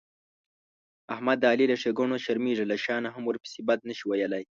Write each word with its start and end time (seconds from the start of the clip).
احمد 1.13 1.37
د 1.39 1.45
علي 1.51 1.65
له 1.71 1.75
ښېګڼونه 1.81 2.17
شرمېږي، 2.25 2.65
له 2.67 2.77
شا 2.83 2.95
نه 3.05 3.09
هم 3.15 3.23
ورپسې 3.27 3.59
بد 3.67 3.79
نشي 3.89 4.05
ویلای. 4.07 4.43